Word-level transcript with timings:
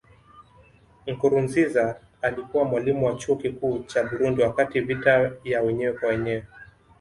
Nkurunziza 1.13 1.97
alikuwa 2.21 2.63
mwalimu 2.65 3.05
wa 3.05 3.15
Chuo 3.15 3.35
Kikuu 3.35 3.79
cha 3.83 4.03
Burundi 4.03 4.41
wakati 4.41 4.79
vita 4.81 5.31
ya 5.43 5.61
wenyewe 5.61 5.93
kwa 5.93 6.09
wenyewe 6.09 6.43